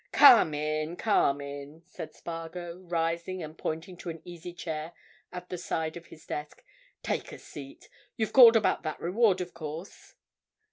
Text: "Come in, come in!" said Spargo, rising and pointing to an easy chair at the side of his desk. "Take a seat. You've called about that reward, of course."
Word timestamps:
"Come 0.13 0.55
in, 0.55 0.95
come 0.95 1.41
in!" 1.41 1.83
said 1.85 2.15
Spargo, 2.15 2.79
rising 2.79 3.43
and 3.43 3.55
pointing 3.55 3.95
to 3.97 4.09
an 4.09 4.19
easy 4.25 4.51
chair 4.51 4.93
at 5.31 5.49
the 5.49 5.59
side 5.59 5.95
of 5.95 6.07
his 6.07 6.25
desk. 6.25 6.63
"Take 7.03 7.31
a 7.31 7.37
seat. 7.37 7.87
You've 8.17 8.33
called 8.33 8.55
about 8.55 8.81
that 8.81 8.99
reward, 8.99 9.41
of 9.41 9.53
course." 9.53 10.15